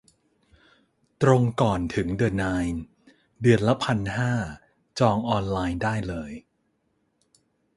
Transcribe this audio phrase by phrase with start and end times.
[1.21, 2.83] ตรงก่อนถึงเดอะไนน์
[3.41, 4.33] เดือนละพันห้า
[4.99, 6.31] จองออนไลน์ได้เลย